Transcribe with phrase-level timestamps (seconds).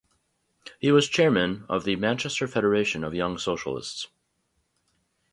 [0.79, 4.07] He was chairman of the Manchester Federation of Young Socialists.